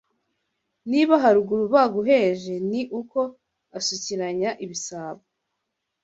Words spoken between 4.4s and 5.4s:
ibisabo